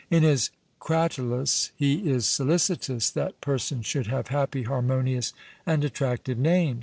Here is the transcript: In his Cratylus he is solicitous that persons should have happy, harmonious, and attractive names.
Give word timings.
In 0.09 0.23
his 0.23 0.49
Cratylus 0.79 1.69
he 1.75 2.09
is 2.11 2.25
solicitous 2.25 3.11
that 3.11 3.39
persons 3.39 3.85
should 3.85 4.07
have 4.07 4.29
happy, 4.29 4.63
harmonious, 4.63 5.31
and 5.63 5.83
attractive 5.83 6.39
names. 6.39 6.79